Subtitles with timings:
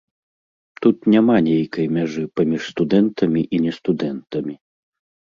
[0.85, 4.57] Тут няма нейкай мяжы паміж студэнтамі і нестудэнтамі.